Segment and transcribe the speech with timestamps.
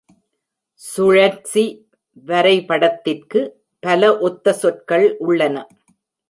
[0.81, 1.63] "சுழற்சி
[2.27, 3.41] வரைபடத்திற்கு"
[3.83, 5.55] பல ஒத்த சொற்கள் உள்ளன.